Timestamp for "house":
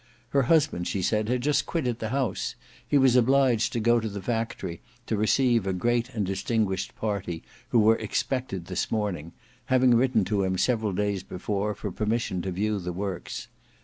2.09-2.55